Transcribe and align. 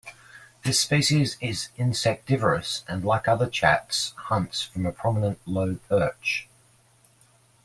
This 0.63 0.79
species 0.79 1.37
is 1.41 1.69
insectivorous, 1.77 2.83
and 2.87 3.05
like 3.05 3.27
other 3.27 3.47
chats 3.47 4.15
hunts 4.17 4.63
from 4.63 4.87
a 4.87 4.91
prominent 4.91 5.37
low 5.45 5.75
perch. 5.75 6.49